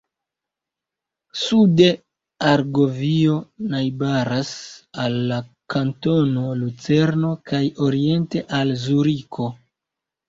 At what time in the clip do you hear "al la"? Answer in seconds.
5.05-5.37